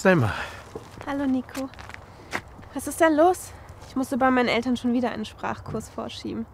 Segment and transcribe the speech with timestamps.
[0.00, 0.32] Selma.
[1.06, 1.68] Hallo Nico.
[2.72, 3.52] Was ist denn los?
[3.86, 6.46] Ich musste bei meinen Eltern schon wieder einen Sprachkurs vorschieben.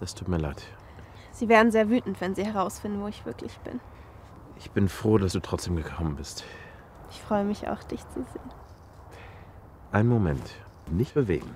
[0.00, 0.60] Das tut mir leid.
[1.30, 3.78] Sie wären sehr wütend, wenn sie herausfinden, wo ich wirklich bin.
[4.58, 6.42] Ich bin froh, dass du trotzdem gekommen bist.
[7.10, 8.50] Ich freue mich auch, dich zu sehen.
[9.92, 10.56] Einen Moment.
[10.90, 11.54] Nicht bewegen.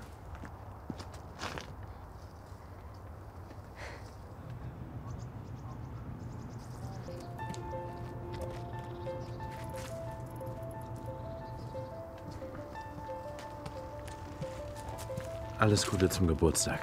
[15.59, 16.79] Alles Gute zum Geburtstag.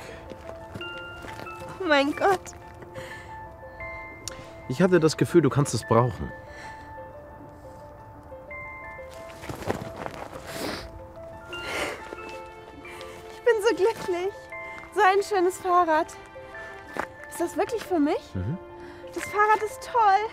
[1.80, 2.40] Oh mein Gott.
[4.68, 6.30] Ich hatte das Gefühl, du kannst es brauchen.
[13.32, 14.32] Ich bin so glücklich.
[14.94, 16.08] So ein schönes Fahrrad.
[17.30, 18.34] Ist das wirklich für mich?
[18.34, 18.58] Mhm.
[19.14, 20.30] Das Fahrrad ist toll.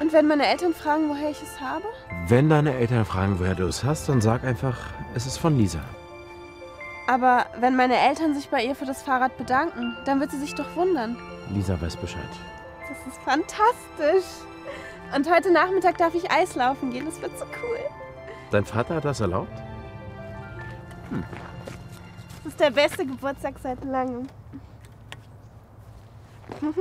[0.00, 1.84] Und wenn meine Eltern fragen, woher ich es habe?
[2.26, 4.76] Wenn deine Eltern fragen, woher du es hast, dann sag einfach,
[5.14, 5.80] es ist von Lisa.
[7.06, 10.54] Aber wenn meine Eltern sich bei ihr für das Fahrrad bedanken, dann wird sie sich
[10.54, 11.16] doch wundern.
[11.50, 12.22] Lisa weiß Bescheid.
[12.88, 14.24] Das ist fantastisch.
[15.14, 17.04] Und heute Nachmittag darf ich Eislaufen gehen.
[17.04, 17.78] Das wird so cool.
[18.50, 19.52] Dein Vater hat das erlaubt?
[22.44, 24.26] Das ist der beste Geburtstag seit langem.